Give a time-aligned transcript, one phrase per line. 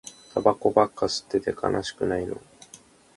[0.33, 2.41] タバコばっか吸ってて悲しくないの